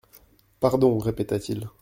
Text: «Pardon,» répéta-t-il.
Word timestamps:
«Pardon,» 0.59 0.97
répéta-t-il. 0.97 1.69